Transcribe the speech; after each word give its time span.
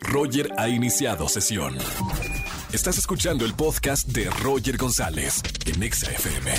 Roger 0.00 0.50
ha 0.56 0.68
iniciado 0.68 1.28
sesión. 1.28 1.76
Estás 2.72 2.98
escuchando 2.98 3.44
el 3.44 3.54
podcast 3.54 4.08
de 4.08 4.28
Roger 4.42 4.76
González 4.76 5.40
en 5.66 5.80
Exa 5.82 6.10
FM. 6.10 6.50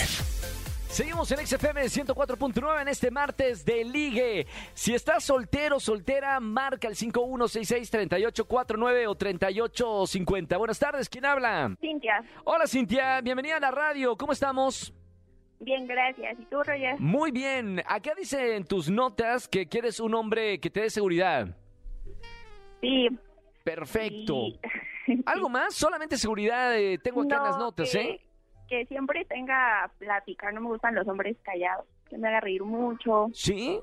Seguimos 0.89 1.31
en 1.31 1.45
XFM 1.45 1.83
104.9 1.83 2.81
en 2.81 2.87
este 2.87 3.11
martes 3.11 3.63
de 3.63 3.85
ligue. 3.85 4.47
Si 4.73 4.95
estás 4.95 5.23
soltero, 5.23 5.79
soltera, 5.79 6.39
marca 6.39 6.87
el 6.87 6.95
5166-3849 6.95 9.07
o 9.07 9.15
3850. 9.15 10.57
Buenas 10.57 10.79
tardes, 10.79 11.07
¿quién 11.07 11.25
habla? 11.25 11.75
Cintia, 11.79 12.23
Hola 12.43 12.65
Cintia, 12.65 13.21
bienvenida 13.21 13.57
a 13.57 13.59
la 13.59 13.69
radio, 13.71 14.17
¿cómo 14.17 14.33
estamos? 14.33 14.91
bien, 15.59 15.85
gracias. 15.87 16.39
¿Y 16.39 16.45
tú, 16.45 16.63
Roger? 16.63 16.99
Muy 16.99 17.31
bien, 17.31 17.83
acá 17.85 18.13
dice 18.17 18.55
en 18.55 18.65
tus 18.65 18.89
notas 18.89 19.47
que 19.47 19.67
quieres 19.67 19.99
un 19.99 20.15
hombre 20.15 20.59
que 20.59 20.69
te 20.69 20.81
dé 20.81 20.89
seguridad. 20.89 21.55
Sí. 22.81 23.09
Perfecto. 23.63 24.35
¿Algo 25.25 25.49
más? 25.49 25.73
Solamente 25.75 26.17
seguridad, 26.17 26.77
eh, 26.77 26.97
tengo 26.97 27.21
acá 27.23 27.37
en 27.37 27.43
las 27.43 27.57
No, 27.57 27.65
notas, 27.65 27.91
que, 27.91 28.01
¿eh? 28.01 28.21
Que 28.67 28.85
siempre 28.85 29.25
tenga 29.25 29.91
plática. 29.97 30.51
No 30.51 30.61
me 30.61 30.67
gustan 30.67 30.95
los 30.95 31.07
hombres 31.07 31.37
callados. 31.43 31.85
Que 32.09 32.17
me 32.17 32.27
haga 32.27 32.39
reír 32.41 32.63
mucho. 32.63 33.27
¿Sí? 33.33 33.79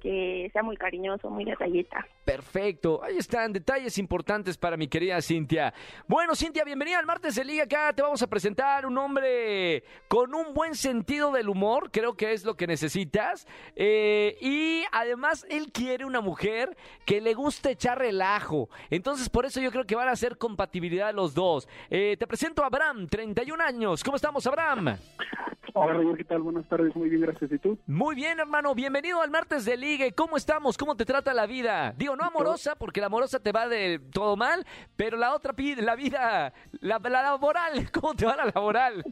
Que 0.00 0.48
sea 0.52 0.62
muy 0.62 0.76
cariñoso, 0.76 1.28
muy 1.30 1.44
detallista. 1.44 2.06
Perfecto, 2.24 3.02
ahí 3.02 3.16
están 3.18 3.52
detalles 3.52 3.98
importantes 3.98 4.56
para 4.56 4.76
mi 4.76 4.88
querida 4.88 5.20
Cintia. 5.20 5.74
Bueno, 6.06 6.34
Cintia, 6.34 6.64
bienvenida 6.64 6.98
al 6.98 7.06
martes 7.06 7.34
de 7.34 7.44
Liga. 7.44 7.64
Acá 7.64 7.92
te 7.92 8.02
vamos 8.02 8.22
a 8.22 8.26
presentar 8.26 8.86
un 8.86 8.96
hombre 8.98 9.84
con 10.08 10.34
un 10.34 10.54
buen 10.54 10.74
sentido 10.74 11.32
del 11.32 11.48
humor, 11.48 11.90
creo 11.90 12.14
que 12.14 12.32
es 12.32 12.44
lo 12.44 12.56
que 12.56 12.66
necesitas. 12.66 13.46
Eh, 13.76 14.36
y 14.40 14.84
además, 14.92 15.44
él 15.50 15.72
quiere 15.72 16.04
una 16.04 16.20
mujer 16.20 16.76
que 17.04 17.20
le 17.20 17.34
guste 17.34 17.72
echar 17.72 17.98
relajo. 17.98 18.68
Entonces, 18.90 19.28
por 19.28 19.44
eso 19.44 19.60
yo 19.60 19.70
creo 19.70 19.84
que 19.84 19.96
van 19.96 20.08
a 20.08 20.12
hacer 20.12 20.38
compatibilidad 20.38 21.12
los 21.12 21.34
dos. 21.34 21.68
Eh, 21.90 22.16
te 22.18 22.26
presento 22.26 22.62
a 22.62 22.66
Abraham, 22.66 23.06
31 23.08 23.62
años. 23.62 24.04
¿Cómo 24.04 24.16
estamos, 24.16 24.46
Abraham? 24.46 24.96
Hola, 25.74 26.16
¿qué 26.16 26.24
tal? 26.24 26.42
Buenas 26.42 26.68
tardes, 26.68 26.94
muy 26.96 27.08
bien, 27.08 27.22
gracias. 27.22 27.50
¿Y 27.52 27.58
tú? 27.58 27.78
Muy 27.86 28.14
bien, 28.14 28.40
hermano. 28.40 28.74
Bienvenido 28.74 29.22
al 29.22 29.30
martes 29.30 29.64
de 29.64 29.76
Ligue. 29.90 30.12
¿Cómo 30.12 30.36
estamos? 30.36 30.78
¿Cómo 30.78 30.94
te 30.96 31.04
trata 31.04 31.34
la 31.34 31.46
vida? 31.46 31.92
Digo, 31.96 32.14
no 32.14 32.24
amorosa, 32.24 32.76
porque 32.76 33.00
la 33.00 33.06
amorosa 33.06 33.40
te 33.40 33.50
va 33.50 33.66
de 33.66 33.98
todo 34.12 34.36
mal, 34.36 34.64
pero 34.94 35.16
la 35.16 35.34
otra, 35.34 35.52
la 35.78 35.96
vida, 35.96 36.52
la, 36.80 37.00
la 37.00 37.22
laboral, 37.22 37.90
¿cómo 37.92 38.14
te 38.14 38.24
va 38.24 38.36
la 38.36 38.44
laboral? 38.54 39.04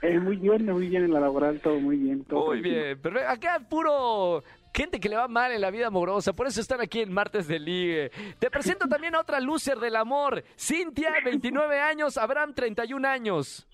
Eh, 0.00 0.20
muy 0.20 0.36
bien, 0.36 0.64
muy 0.66 0.86
bien 0.86 1.04
en 1.04 1.12
la 1.12 1.18
laboral, 1.18 1.60
todo 1.60 1.80
muy 1.80 1.96
bien. 1.96 2.24
Todo 2.24 2.46
Muy 2.46 2.60
tranquilo. 2.60 2.84
bien. 2.84 3.00
Perfecto. 3.02 3.28
Acá 3.30 3.60
puro 3.68 4.44
gente 4.72 5.00
que 5.00 5.08
le 5.08 5.16
va 5.16 5.26
mal 5.26 5.50
en 5.50 5.60
la 5.60 5.70
vida 5.72 5.88
amorosa. 5.88 6.32
Por 6.32 6.46
eso 6.46 6.60
están 6.60 6.80
aquí 6.80 7.00
en 7.00 7.12
Martes 7.12 7.48
de 7.48 7.58
Ligue. 7.58 8.10
Te 8.38 8.48
presento 8.48 8.86
también 8.88 9.16
a 9.16 9.20
otra 9.20 9.40
loser 9.40 9.78
del 9.78 9.96
amor. 9.96 10.44
Cintia, 10.56 11.14
29 11.24 11.80
años. 11.80 12.16
Abraham, 12.16 12.54
31 12.54 13.08
años. 13.08 13.66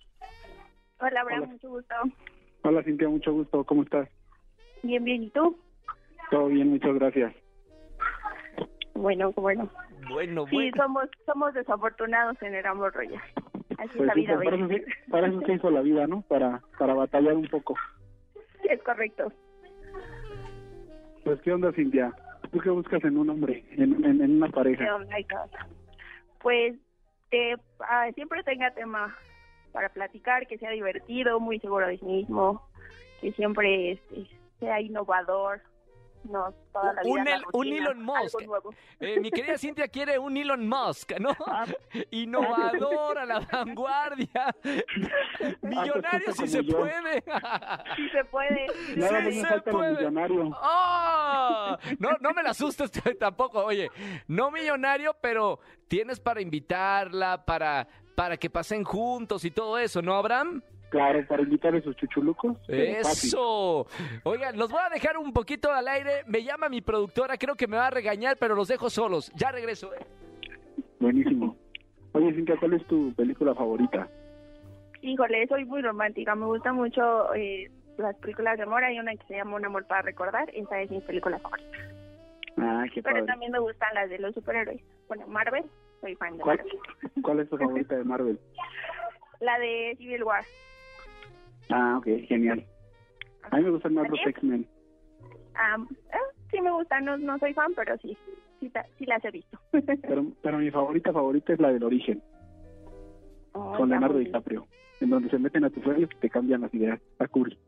Hola, 1.00 1.20
Abraham, 1.20 1.42
Hola. 1.42 1.52
mucho 1.52 1.69
gusto. 1.69 1.94
Hola, 2.62 2.82
Cintia, 2.82 3.08
mucho 3.08 3.32
gusto. 3.32 3.64
¿Cómo 3.64 3.82
estás? 3.82 4.08
Bien, 4.82 5.04
bien. 5.04 5.24
¿Y 5.24 5.30
tú? 5.30 5.58
Todo 6.30 6.46
bien, 6.46 6.68
muchas 6.68 6.94
gracias. 6.94 7.34
Bueno, 8.94 9.32
bueno. 9.32 9.68
Bueno, 10.10 10.46
Sí, 10.46 10.56
bueno. 10.56 10.76
somos 10.76 11.04
somos 11.26 11.54
desafortunados 11.54 12.40
en 12.42 12.54
el 12.54 12.66
amor, 12.66 12.92
Roger. 12.94 13.20
Así 13.78 13.90
es 13.90 13.96
Pues 13.96 14.06
la 14.08 14.14
sí, 14.14 14.20
vida, 14.20 14.36
para, 14.36 14.56
eso, 14.56 14.68
para 15.10 15.26
eso 15.28 15.40
se 15.42 15.52
hizo 15.52 15.70
la 15.70 15.80
vida, 15.82 16.06
¿no? 16.06 16.22
Para, 16.22 16.60
para 16.78 16.94
batallar 16.94 17.34
un 17.34 17.46
poco. 17.46 17.76
Es 18.64 18.82
correcto. 18.82 19.32
Pues, 21.24 21.40
¿qué 21.42 21.52
onda, 21.52 21.72
Cintia? 21.72 22.12
¿Tú 22.50 22.58
qué 22.58 22.70
buscas 22.70 23.04
en 23.04 23.18
un 23.18 23.30
hombre, 23.30 23.64
en, 23.72 24.04
en, 24.04 24.20
en 24.22 24.36
una 24.36 24.48
pareja? 24.48 24.96
Oh. 24.96 25.00
Pues 26.40 26.74
que 27.30 27.56
ah, 27.80 28.08
siempre 28.14 28.42
tenga 28.42 28.70
tema 28.72 29.14
para 29.72 29.90
platicar, 29.90 30.46
que 30.46 30.58
sea 30.58 30.70
divertido, 30.70 31.40
muy 31.40 31.60
seguro 31.60 31.86
de 31.86 31.98
sí 31.98 32.06
mismo, 32.06 32.66
que 33.20 33.32
siempre 33.32 33.92
este, 33.92 34.26
sea 34.58 34.80
innovador, 34.80 35.60
no 36.24 36.52
toda 36.72 36.92
la 36.92 37.02
vida 37.02 37.40
Un 37.52 37.66
Elon 37.68 38.02
Musk. 38.02 38.40
Eh, 39.00 39.20
mi 39.20 39.30
querida 39.30 39.58
Cintia 39.58 39.88
quiere 39.88 40.18
un 40.18 40.36
Elon 40.36 40.68
Musk, 40.68 41.12
¿no? 41.18 41.30
Innovador, 42.10 43.18
a 43.18 43.24
la 43.24 43.40
vanguardia. 43.40 44.54
Millonario 45.62 46.32
si 46.32 46.48
se 46.48 46.64
yo. 46.64 46.76
puede. 46.78 47.24
Sí 47.96 48.08
se 48.10 48.24
puede. 48.24 48.66
Nada 48.96 49.24
Sí 49.30 49.40
se 49.42 49.60
puede. 49.62 49.96
millonario. 49.96 50.50
¡Oh! 50.62 51.76
No, 51.98 52.10
no 52.20 52.32
me 52.32 52.42
la 52.42 52.50
asustes 52.50 52.90
tampoco. 53.18 53.64
Oye, 53.64 53.90
no 54.26 54.50
millonario, 54.50 55.16
pero 55.20 55.60
tienes 55.88 56.20
para 56.20 56.40
invitarla, 56.40 57.44
para, 57.44 57.88
para 58.14 58.36
que 58.36 58.50
pasen 58.50 58.84
juntos 58.84 59.44
y 59.44 59.50
todo 59.50 59.78
eso, 59.78 60.02
¿no, 60.02 60.14
Abraham? 60.14 60.62
Claro, 60.91 61.26
para 61.26 61.43
invitar 61.43 61.75
a 61.75 61.78
esos 61.78 61.94
chuchulucos. 61.97 62.56
Eso. 62.69 63.87
Oigan, 64.25 64.56
los 64.56 64.71
voy 64.71 64.81
a 64.84 64.88
dejar 64.88 65.19
un 65.19 65.32
poquito 65.32 65.71
al 65.71 65.87
aire. 65.87 66.22
Me 66.26 66.43
llama 66.43 66.69
mi 66.69 66.81
productora, 66.81 67.37
creo 67.37 67.54
que 67.54 67.66
me 67.66 67.76
va 67.76 67.88
a 67.88 67.91
regañar, 67.91 68.37
pero 68.38 68.54
los 68.54 68.69
dejo 68.69 68.88
solos. 68.88 69.31
Ya 69.34 69.50
regreso. 69.53 69.93
¿eh? 69.94 70.06
Buenísimo. 70.98 71.56
Oye, 72.12 72.32
Cintia, 72.34 72.56
¿cuál 72.59 72.75
es 72.75 72.87
tu 72.87 73.12
película 73.15 73.54
favorita? 73.54 74.09
Híjole, 75.03 75.47
soy 75.47 75.65
muy 75.65 75.82
romántica, 75.82 76.34
me 76.34 76.47
gusta 76.47 76.72
mucho 76.72 77.32
eh, 77.34 77.71
las 77.98 78.16
películas 78.16 78.56
de 78.56 78.65
amor, 78.65 78.82
hay 78.82 78.98
una 78.98 79.15
que 79.15 79.27
se 79.27 79.37
llama 79.37 79.56
Un 79.56 79.65
amor 79.65 79.87
para 79.87 80.03
recordar, 80.03 80.50
esa 80.53 80.81
es 80.81 80.91
mi 80.91 81.00
película 81.00 81.38
favorita. 81.38 81.78
Ah, 82.56 82.84
qué 82.93 83.03
Pero 83.03 83.25
también 83.25 83.53
me 83.53 83.60
gustan 83.60 83.94
las 83.94 84.10
de 84.10 84.19
los 84.19 84.34
superhéroes. 84.34 84.81
Bueno, 85.06 85.27
Marvel, 85.28 85.65
soy 86.00 86.16
fan 86.16 86.37
de 86.37 86.43
¿Cuál, 86.43 86.56
Marvel. 86.59 87.22
¿Cuál 87.22 87.41
es 87.41 87.48
tu 87.48 87.56
favorita 87.59 87.97
de 87.97 88.04
Marvel? 88.04 88.41
La 89.41 89.59
de 89.60 89.94
Civil 89.98 90.25
War. 90.25 90.44
Ah, 91.70 91.96
ok, 91.98 92.06
genial. 92.26 92.64
A 93.50 93.56
mí 93.56 93.64
me 93.64 93.70
gustan 93.70 93.94
más 93.94 94.08
los. 94.08 94.20
X-Men. 94.26 94.66
Am, 95.54 95.88
eh, 95.90 96.16
sí 96.50 96.60
me 96.60 96.70
gusta, 96.70 97.00
no, 97.00 97.16
no 97.18 97.38
soy 97.38 97.52
fan, 97.54 97.72
pero 97.74 97.96
sí, 97.98 98.16
sí, 98.60 98.70
sí 98.98 99.06
las 99.06 99.24
he 99.24 99.30
visto. 99.30 99.58
Pero, 99.72 100.26
pero 100.42 100.58
mi 100.58 100.70
favorita 100.70 101.12
favorita 101.12 101.52
es 101.52 101.60
la 101.60 101.72
del 101.72 101.82
origen, 101.82 102.22
Oh, 103.52 103.72
con 103.76 103.88
Leonardo 103.88 104.18
DiCaprio, 104.18 104.66
en 105.00 105.10
donde 105.10 105.30
se 105.30 105.38
meten 105.38 105.64
a 105.64 105.70
tus 105.70 105.82
sueños 105.82 106.08
y 106.14 106.20
te 106.20 106.30
cambian 106.30 106.60
las 106.60 106.72
ideas. 106.74 107.00
Está 107.12 107.26
cool. 107.28 107.58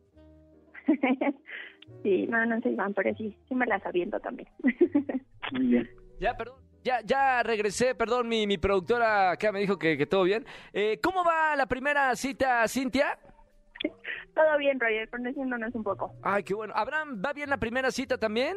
sí, 2.03 2.27
no, 2.29 2.47
no 2.47 2.61
soy 2.61 2.77
fan, 2.77 2.95
pero 2.95 3.15
sí, 3.17 3.37
sí 3.49 3.55
me 3.55 3.67
las 3.67 3.85
aviento 3.85 4.21
también. 4.21 4.49
Muy 5.53 5.67
bien. 5.67 5.91
Ya, 6.21 6.37
perdón. 6.37 6.57
Ya, 6.83 7.01
ya 7.05 7.43
regresé, 7.43 7.95
perdón, 7.95 8.29
mi, 8.29 8.47
mi 8.47 8.57
productora 8.57 9.33
acá 9.33 9.53
me 9.53 9.61
dijo 9.61 9.79
que, 9.79 9.99
que 9.99 10.07
todo 10.07 10.23
bien. 10.25 10.47
Eh, 10.73 10.99
¿Cómo 11.03 11.23
va 11.25 11.55
la 11.55 11.67
primera 11.67 12.15
cita, 12.17 12.67
Cintia? 12.69 13.19
Todo 14.45 14.59
bien, 14.59 14.81
Roger, 14.81 15.09
conociéndonos 15.11 15.75
un 15.75 15.83
poco. 15.83 16.13
Ay, 16.23 16.43
qué 16.45 16.55
bueno. 16.55 16.73
Abraham, 16.77 17.21
¿va 17.25 17.33
bien 17.33 17.51
la 17.51 17.59
primera 17.59 17.91
cita 17.91 18.17
también? 18.17 18.57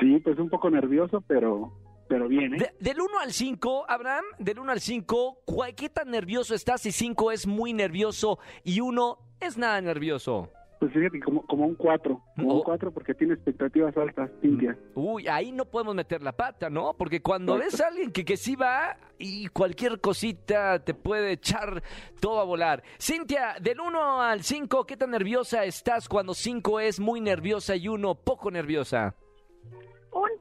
Sí, 0.00 0.18
pues 0.20 0.38
un 0.38 0.48
poco 0.50 0.70
nervioso, 0.70 1.20
pero 1.26 1.72
pero 2.08 2.26
bien, 2.26 2.54
¿eh? 2.54 2.58
De- 2.58 2.74
del 2.80 3.00
1 3.00 3.20
al 3.20 3.32
5, 3.32 3.84
Abraham, 3.88 4.24
del 4.40 4.58
1 4.58 4.72
al 4.72 4.80
5, 4.80 5.42
¿cuál- 5.44 5.76
¿qué 5.76 5.88
tan 5.88 6.10
nervioso 6.10 6.56
estás 6.56 6.80
si 6.80 6.90
5 6.90 7.30
es 7.30 7.46
muy 7.46 7.72
nervioso 7.72 8.40
y 8.64 8.80
1 8.80 9.18
es 9.38 9.56
nada 9.56 9.80
nervioso? 9.80 10.48
Pues 10.80 10.92
fíjate, 10.94 11.20
como, 11.20 11.46
como 11.46 11.66
un 11.66 11.74
4. 11.74 12.22
Como 12.36 12.48
Oh. 12.52 12.56
un 12.56 12.62
4 12.62 12.90
porque 12.90 13.12
tiene 13.14 13.34
expectativas 13.34 13.94
altas, 13.98 14.30
Cintia. 14.40 14.76
Uy, 14.94 15.28
ahí 15.28 15.52
no 15.52 15.66
podemos 15.66 15.94
meter 15.94 16.22
la 16.22 16.32
pata, 16.32 16.70
¿no? 16.70 16.94
Porque 16.96 17.20
cuando 17.20 17.54
Exacto. 17.56 17.70
ves 17.76 17.80
a 17.82 17.86
alguien 17.88 18.10
que, 18.12 18.24
que 18.24 18.38
sí 18.38 18.56
va 18.56 18.96
y 19.18 19.48
cualquier 19.48 20.00
cosita 20.00 20.82
te 20.82 20.94
puede 20.94 21.32
echar 21.32 21.82
todo 22.18 22.40
a 22.40 22.44
volar. 22.44 22.82
Cintia, 22.98 23.56
del 23.60 23.78
1 23.78 24.22
al 24.22 24.42
5, 24.42 24.86
¿qué 24.86 24.96
tan 24.96 25.10
nerviosa 25.10 25.64
estás 25.64 26.08
cuando 26.08 26.32
5 26.32 26.80
es 26.80 26.98
muy 26.98 27.20
nerviosa 27.20 27.76
y 27.76 27.86
1 27.86 28.14
poco 28.14 28.50
nerviosa? 28.50 29.14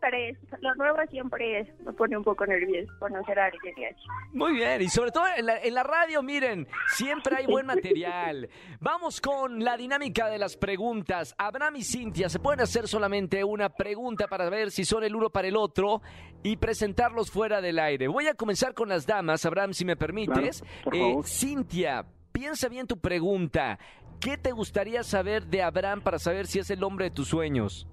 Un 0.10 0.38
3, 0.48 0.62
lo 0.62 0.76
nuevo 0.76 0.98
siempre 1.12 1.60
es- 1.60 1.80
me 1.86 1.94
pone 1.94 2.18
un 2.18 2.24
poco 2.24 2.46
nervioso 2.46 2.92
conocer 3.00 3.40
a 3.40 3.46
alguien 3.46 3.74
y 3.78 3.86
así. 3.86 4.02
Muy 4.34 4.54
bien, 4.54 4.82
y 4.82 4.90
sobre 4.90 5.12
todo 5.12 5.26
en 5.38 5.46
la, 5.46 5.60
en 5.60 5.74
la 5.74 5.84
radio, 5.84 6.24
miren, 6.24 6.68
siempre 6.96 7.36
hay 7.38 7.46
buen 7.46 7.66
material. 7.68 8.50
Vamos 8.80 9.22
con 9.22 9.64
la 9.64 9.78
dinámica 9.78 10.28
de 10.28 10.38
las 10.40 10.58
preguntas. 10.58 11.36
Abraham 11.38 11.76
y 11.78 11.84
Cintia, 11.84 12.30
se 12.30 12.40
pueden 12.40 12.62
hacer 12.62 12.88
solamente 12.88 13.44
una 13.44 13.70
pregunta 13.70 14.28
para 14.28 14.50
ver 14.50 14.72
si 14.72 14.84
son 14.86 15.04
el 15.04 15.16
uno 15.16 15.30
para 15.30 15.48
el 15.48 15.56
otro 15.56 16.02
y 16.44 16.58
presentarlos 16.58 17.30
fuera 17.32 17.62
del 17.62 17.78
aire. 17.80 18.08
Voy 18.08 18.28
a 18.28 18.34
comenzar 18.34 18.74
con 18.74 18.90
las 18.90 19.06
damas, 19.06 19.46
Abraham, 19.46 19.74
si 19.74 19.86
me 19.86 19.96
permites. 19.96 20.64
Claro, 20.84 21.20
Eh. 21.20 21.24
Cintia, 21.24 22.06
piensa 22.32 22.68
bien 22.70 22.88
tu 22.88 22.98
pregunta. 23.00 23.78
¿Qué 24.20 24.38
te 24.38 24.52
gustaría 24.52 25.04
saber 25.04 25.46
de 25.46 25.62
Abraham 25.62 26.02
para 26.02 26.20
saber 26.20 26.48
si 26.48 26.60
es 26.60 26.70
el 26.72 26.84
hombre 26.84 27.06
de 27.06 27.12
tus 27.12 27.28
sueños? 27.30 27.88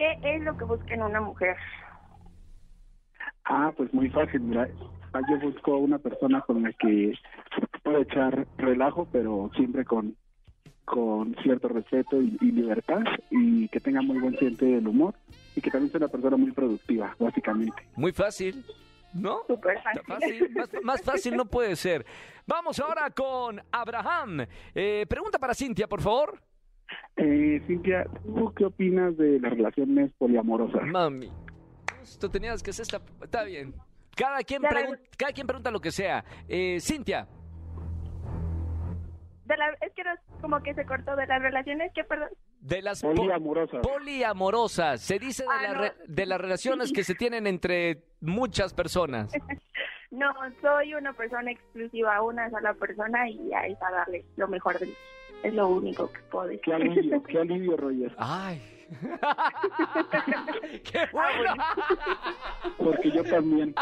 ¿Qué 0.00 0.18
es 0.22 0.40
lo 0.40 0.56
que 0.56 0.64
busca 0.64 0.94
en 0.94 1.02
una 1.02 1.20
mujer? 1.20 1.54
Ah, 3.44 3.70
pues 3.76 3.92
muy 3.92 4.08
fácil, 4.08 4.40
mira. 4.40 4.66
Yo 4.66 5.38
busco 5.42 5.76
una 5.76 5.98
persona 5.98 6.40
con 6.40 6.62
la 6.62 6.72
que 6.72 7.12
pueda 7.82 8.00
echar 8.00 8.46
relajo, 8.56 9.06
pero 9.12 9.50
siempre 9.54 9.84
con, 9.84 10.16
con 10.86 11.36
cierto 11.42 11.68
respeto 11.68 12.22
y, 12.22 12.38
y 12.40 12.50
libertad, 12.50 13.02
y 13.28 13.68
que 13.68 13.78
tenga 13.78 14.00
muy 14.00 14.18
buen 14.20 14.38
sentido 14.38 14.72
del 14.76 14.88
humor, 14.88 15.14
y 15.54 15.60
que 15.60 15.70
también 15.70 15.90
sea 15.90 15.98
una 15.98 16.08
persona 16.08 16.38
muy 16.38 16.52
productiva, 16.52 17.14
básicamente. 17.18 17.86
Muy 17.94 18.12
fácil. 18.12 18.64
¿No? 19.12 19.40
Súper 19.48 19.76
fácil, 20.06 20.50
más, 20.54 20.70
más 20.82 21.02
fácil 21.02 21.36
no 21.36 21.44
puede 21.44 21.76
ser. 21.76 22.06
Vamos 22.46 22.80
ahora 22.80 23.10
con 23.10 23.60
Abraham. 23.70 24.46
Eh, 24.74 25.04
pregunta 25.06 25.38
para 25.38 25.52
Cintia, 25.52 25.86
por 25.86 26.00
favor. 26.00 26.40
Eh, 27.16 27.62
Cintia, 27.66 28.06
¿tú 28.24 28.52
qué 28.54 28.64
opinas 28.64 29.16
de 29.16 29.38
las 29.40 29.50
relaciones 29.52 30.10
poliamorosas? 30.18 30.82
Mami, 30.86 31.30
tú 32.20 32.28
tenías 32.28 32.62
que 32.62 32.70
hacer 32.70 32.82
esta... 32.84 33.00
Está 33.22 33.44
bien. 33.44 33.74
Cada 34.16 34.38
quien, 34.42 34.62
Ya 34.62 34.70
la- 34.70 34.80
pregun- 34.80 35.00
cada 35.16 35.32
quien 35.32 35.46
pregunta 35.46 35.70
lo 35.70 35.80
que 35.80 35.90
sea. 35.90 36.24
Eh, 36.48 36.78
Cintia, 36.80 37.26
De 39.46 39.56
la, 39.56 39.68
es 39.80 39.92
que 39.94 40.04
no, 40.04 40.10
como 40.40 40.62
que 40.62 40.74
se 40.74 40.84
cortó 40.84 41.16
de 41.16 41.26
las 41.26 41.42
relaciones, 41.42 41.92
que 41.92 42.04
perdón. 42.04 42.28
de 42.60 42.82
las 42.82 43.02
po- 43.02 43.14
Poliamorosas. 43.14 43.80
poliamorosas, 43.86 45.00
se 45.00 45.18
dice 45.18 45.42
de, 45.42 45.48
Ah, 45.50 45.62
la 45.62 45.72
no. 45.74 45.80
re- 45.82 45.92
de 46.06 46.26
las 46.26 46.40
relaciones 46.40 46.92
que 46.92 47.02
se 47.04 47.14
tienen 47.14 47.46
entre 47.46 48.02
muchas 48.20 48.72
personas. 48.74 49.32
No, 50.12 50.26
soy 50.60 50.92
una 50.94 51.12
persona 51.12 51.52
exclusiva, 51.52 52.20
una 52.20 52.50
sola 52.50 52.74
persona 52.74 53.30
y 53.30 53.52
a 53.52 53.68
esa 53.68 53.88
darle 53.92 54.24
lo 54.36 54.48
mejor 54.48 54.76
de 54.80 54.86
mí. 54.86 54.92
Es 55.42 55.54
lo 55.54 55.68
único 55.68 56.10
que 56.12 56.20
puedo 56.30 56.46
decir. 56.46 56.60
Qué 56.62 56.74
alivio, 56.74 57.22
qué 57.22 57.38
alivio, 57.38 57.76
Roger. 57.76 58.14
Ay. 58.18 58.60
¡Qué 60.84 61.08
bueno! 61.12 61.54
Porque 62.76 63.10
yo 63.10 63.22
también. 63.24 63.74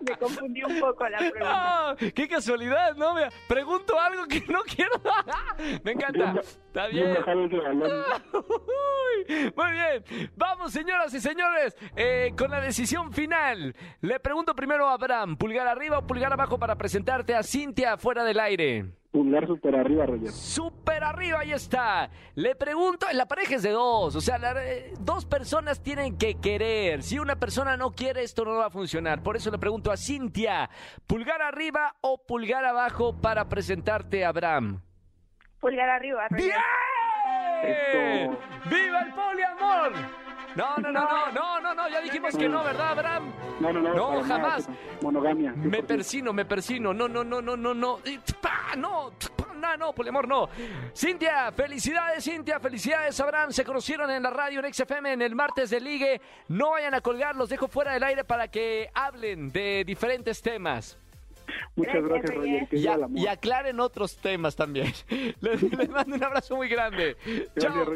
Me 0.00 0.16
confundí 0.16 0.62
un 0.64 0.80
poco 0.80 1.08
la 1.08 1.18
pregunta. 1.18 1.44
Ah, 1.44 1.96
¡Qué 1.98 2.28
casualidad! 2.28 2.94
No, 2.96 3.14
Mira, 3.14 3.28
pregunto 3.48 3.98
algo 4.00 4.26
que 4.26 4.40
no 4.48 4.62
quiero. 4.62 4.92
Me 5.84 5.92
encanta. 5.92 6.40
Está 6.40 6.86
Bien 6.88 7.16
Muy 9.54 9.72
bien. 9.72 10.30
Vamos, 10.36 10.72
señoras 10.72 11.12
y 11.14 11.20
señores, 11.20 11.76
eh, 11.96 12.32
con 12.36 12.50
la 12.50 12.60
decisión 12.60 13.12
final. 13.12 13.74
Le 14.00 14.20
pregunto 14.20 14.54
primero 14.54 14.88
a 14.88 14.94
Abraham, 14.94 15.36
¿pulgar 15.36 15.66
arriba 15.66 15.98
o 15.98 16.06
pulgar 16.06 16.32
abajo 16.32 16.58
para 16.58 16.76
presentarte 16.76 17.34
a 17.34 17.42
Cintia 17.42 17.96
fuera 17.96 18.24
del 18.24 18.40
aire? 18.40 18.86
Pulgar 19.14 19.46
super 19.46 19.76
arriba, 19.76 20.06
Roger. 20.06 20.32
Súper 20.32 21.04
arriba, 21.04 21.38
ahí 21.38 21.52
está. 21.52 22.10
Le 22.34 22.56
pregunto, 22.56 23.06
la 23.12 23.26
pareja 23.26 23.54
es 23.54 23.62
de 23.62 23.70
dos, 23.70 24.16
o 24.16 24.20
sea, 24.20 24.38
la- 24.38 24.60
eh, 24.66 24.92
dos 24.98 25.24
personas 25.24 25.80
tienen 25.80 26.18
que 26.18 26.34
querer. 26.40 27.00
Si 27.04 27.20
una 27.20 27.36
persona 27.36 27.76
no 27.76 27.92
quiere, 27.92 28.24
esto 28.24 28.44
no 28.44 28.56
va 28.56 28.66
a 28.66 28.70
funcionar. 28.70 29.22
Por 29.22 29.36
eso 29.36 29.52
le 29.52 29.58
pregunto 29.58 29.92
a 29.92 29.96
Cintia, 29.96 30.68
¿pulgar 31.06 31.40
arriba 31.42 31.94
o 32.00 32.18
pulgar 32.26 32.64
abajo 32.64 33.14
para 33.20 33.48
presentarte 33.48 34.24
a 34.24 34.30
Abraham? 34.30 34.80
Pulgar 35.60 35.90
arriba, 35.90 36.26
Roger. 36.28 36.52
¡Bien! 37.62 38.38
¡Viva 38.68 39.00
el 39.00 39.12
poliamor! 39.14 40.23
No, 40.56 40.76
no, 40.76 40.92
no, 40.92 41.00
no, 41.00 41.32
no, 41.32 41.60
no, 41.60 41.74
no, 41.74 41.88
ya 41.88 42.00
dijimos 42.00 42.36
que 42.36 42.48
no, 42.48 42.62
¿verdad, 42.62 42.92
Abraham? 42.92 43.32
No, 43.60 43.72
no, 43.72 43.80
no. 43.80 43.94
No, 43.94 44.24
jamás. 44.24 44.68
Monogamia. 45.02 45.52
Me 45.52 45.80
100%. 45.80 45.86
persino, 45.86 46.32
me 46.32 46.44
persino. 46.44 46.94
No, 46.94 47.08
no, 47.08 47.24
no, 47.24 47.42
no, 47.42 47.56
no, 47.56 47.74
no. 47.74 47.98
No, 48.76 49.12
no, 49.54 49.76
no, 49.76 49.92
poliamor, 49.92 50.28
no. 50.28 50.48
Cintia, 50.94 51.50
felicidades, 51.52 52.24
Cintia, 52.24 52.60
felicidades, 52.60 53.18
Abraham. 53.20 53.52
Se 53.52 53.64
conocieron 53.64 54.10
en 54.10 54.22
la 54.22 54.30
radio 54.30 54.64
en 54.64 54.72
XFM 54.72 55.12
en 55.12 55.22
el 55.22 55.34
martes 55.34 55.70
de 55.70 55.80
Ligue. 55.80 56.20
No 56.48 56.70
vayan 56.70 56.94
a 56.94 57.00
colgar, 57.00 57.34
los 57.34 57.48
dejo 57.48 57.68
fuera 57.68 57.92
del 57.92 58.02
aire 58.04 58.24
para 58.24 58.48
que 58.48 58.90
hablen 58.94 59.50
de 59.50 59.84
diferentes 59.84 60.40
temas. 60.42 60.98
Muchas 61.76 61.94
Gracias, 61.94 62.10
gracias, 62.10 62.34
Roger. 62.36 62.52
Roger. 62.52 62.68
Que 62.68 62.76
Y, 62.76 62.80
viva 62.80 62.92
a- 62.92 62.96
el 62.96 63.02
amor. 63.04 63.18
y 63.18 63.26
aclaren 63.26 63.80
otros 63.80 64.16
temas 64.16 64.56
también. 64.56 64.92
Les, 65.40 65.62
les 65.62 65.88
mando 65.90 66.16
un 66.16 66.24
abrazo 66.24 66.56
muy 66.56 66.68
grande. 66.68 67.16
Chao. 67.58 67.86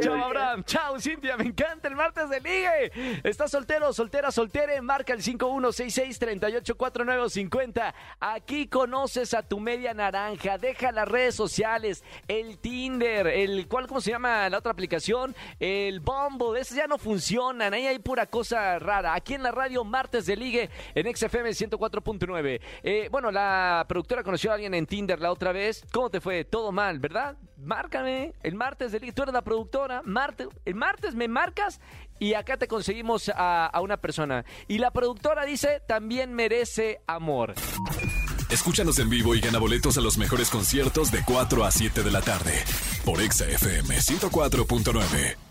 Chao. 0.00 0.14
Abraham. 0.24 0.64
Chao, 0.64 0.98
Cintia. 1.00 1.36
Me 1.36 1.44
encanta 1.44 1.88
el 1.88 1.96
martes 1.96 2.28
de 2.30 2.40
ligue. 2.40 3.20
¿Estás 3.24 3.50
soltero, 3.50 3.92
soltera, 3.92 4.30
soltere? 4.30 4.80
Marca 4.82 5.12
el 5.12 5.22
5166-384950. 5.22 7.94
Aquí 8.20 8.66
conoces 8.68 9.34
a 9.34 9.42
tu 9.42 9.60
media 9.60 9.94
naranja. 9.94 10.58
Deja 10.58 10.92
las 10.92 11.08
redes 11.08 11.34
sociales, 11.34 12.04
el 12.28 12.58
Tinder, 12.58 13.26
el 13.26 13.66
¿cuál, 13.68 13.86
cómo 13.86 14.00
se 14.00 14.10
llama 14.10 14.48
la 14.48 14.58
otra 14.58 14.72
aplicación? 14.72 15.34
El 15.58 16.00
Bumble. 16.00 16.60
Esas 16.60 16.76
ya 16.76 16.86
no 16.86 16.98
funcionan. 16.98 17.74
Ahí 17.74 17.86
hay 17.86 17.98
pura 17.98 18.26
cosa 18.26 18.78
rara. 18.78 19.14
Aquí 19.14 19.34
en 19.34 19.42
la 19.42 19.50
radio, 19.52 19.84
martes 19.84 20.26
de 20.26 20.36
ligue 20.36 20.70
en 20.94 21.14
XFM 21.14 21.50
104.9. 21.50 22.60
Eh, 22.82 22.95
bueno, 23.10 23.30
la 23.30 23.84
productora 23.88 24.22
conoció 24.22 24.50
a 24.50 24.54
alguien 24.54 24.74
en 24.74 24.86
Tinder 24.86 25.20
la 25.20 25.32
otra 25.32 25.52
vez. 25.52 25.84
¿Cómo 25.92 26.10
te 26.10 26.20
fue? 26.20 26.44
Todo 26.44 26.72
mal, 26.72 26.98
¿verdad? 26.98 27.36
Márcame 27.58 28.34
el 28.42 28.54
martes 28.54 28.92
de 28.92 29.00
ligue. 29.00 29.12
Tú 29.12 29.22
eres 29.22 29.34
la 29.34 29.42
productora. 29.42 30.02
Marte, 30.04 30.48
el 30.64 30.74
martes 30.74 31.14
me 31.14 31.28
marcas 31.28 31.80
y 32.18 32.34
acá 32.34 32.56
te 32.56 32.68
conseguimos 32.68 33.30
a, 33.34 33.70
una 33.82 33.96
persona. 33.96 34.44
Y 34.68 34.78
la 34.78 34.90
productora 34.90 35.44
dice, 35.44 35.80
también 35.86 36.34
merece 36.34 37.00
amor. 37.06 37.54
Escúchanos 38.50 38.98
en 38.98 39.10
vivo 39.10 39.34
y 39.34 39.40
gana 39.40 39.58
boletos 39.58 39.98
a 39.98 40.00
los 40.00 40.18
mejores 40.18 40.50
conciertos 40.50 41.10
de 41.10 41.22
4 41.24 41.64
a 41.64 41.70
7 41.70 42.02
de 42.02 42.10
la 42.10 42.20
tarde 42.20 42.64
por 43.04 43.20
Exa 43.20 43.46
FM 43.46 43.96
104.9. 43.96 45.45